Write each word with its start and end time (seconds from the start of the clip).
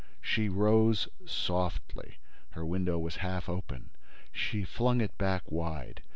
She 0.19 0.49
rose 0.49 1.07
softly. 1.27 2.17
Her 2.53 2.65
window 2.65 2.97
was 2.97 3.17
half 3.17 3.47
open: 3.47 3.91
she 4.31 4.63
flung 4.63 4.99
it 4.99 5.15
back 5.19 5.43
wide. 5.51 6.01